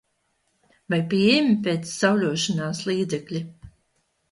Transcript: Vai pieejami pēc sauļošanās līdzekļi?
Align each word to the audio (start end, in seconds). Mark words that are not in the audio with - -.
Vai 0.93 0.99
pieejami 1.11 1.51
pēc 1.67 1.85
sauļošanās 1.99 2.83
līdzekļi? 2.91 3.45